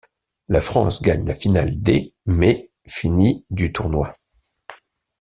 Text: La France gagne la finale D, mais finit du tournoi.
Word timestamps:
La 0.49 0.61
France 0.61 1.03
gagne 1.03 1.27
la 1.27 1.35
finale 1.35 1.79
D, 1.79 2.15
mais 2.25 2.71
finit 2.87 3.45
du 3.51 3.71
tournoi. 3.71 4.15